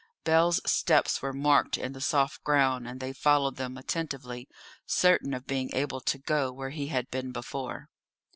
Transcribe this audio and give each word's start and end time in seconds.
Bell's 0.23 0.59
steps 0.65 1.21
were 1.21 1.31
marked 1.31 1.77
in 1.77 1.93
the 1.93 2.01
soft 2.01 2.43
ground, 2.43 2.87
and 2.87 2.99
they 2.99 3.13
followed 3.13 3.57
them 3.57 3.77
attentively, 3.77 4.49
certain 4.87 5.31
of 5.31 5.45
being 5.45 5.69
able 5.75 6.01
to 6.01 6.17
go 6.17 6.51
where 6.51 6.71
he 6.71 6.87
had 6.87 7.11
been 7.11 7.31
before. 7.31 7.87